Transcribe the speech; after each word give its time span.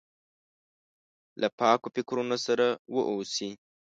له 1.41 1.47
پاکو 1.57 1.87
فکرونو 1.95 2.37
سره 2.45 2.65
واوسي. 2.93 3.49